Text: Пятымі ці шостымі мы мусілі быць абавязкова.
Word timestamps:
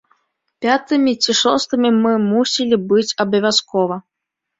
Пятымі 0.65 1.11
ці 1.25 1.35
шостымі 1.41 1.89
мы 2.03 2.13
мусілі 2.31 2.79
быць 2.95 3.13
абавязкова. 3.25 4.01